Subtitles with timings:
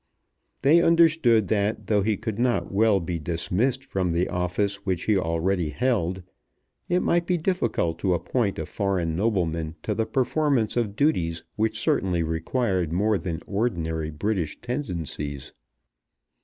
[0.63, 5.15] They understood that though he could not well be dismissed from the office which he
[5.15, 6.23] already held,
[6.89, 11.79] it might be difficult to appoint a foreign nobleman to the performance of duties which
[11.79, 15.53] certainly required more than ordinary British tendencies.